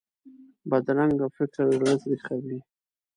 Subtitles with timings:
[0.69, 2.59] بدرنګه فکر زړه تریخوي